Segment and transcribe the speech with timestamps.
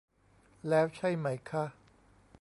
[0.67, 1.65] แล้วใช่ไหมคะ